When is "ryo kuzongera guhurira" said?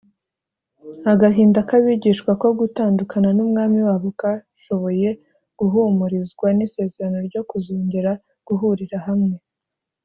7.27-8.97